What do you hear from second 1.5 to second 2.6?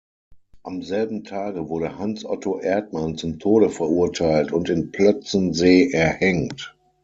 wurde Hans Otto